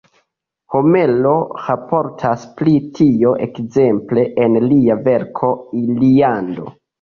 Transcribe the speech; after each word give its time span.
Homero 0.75 1.33
raportas 1.65 2.45
pri 2.61 2.73
tio 3.01 3.35
ekzemple 3.47 4.25
en 4.47 4.59
lia 4.73 4.97
verko 5.11 5.53
Iliado. 5.83 6.69